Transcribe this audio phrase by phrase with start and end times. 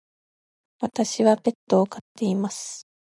[0.81, 2.87] 私はペットを飼っています。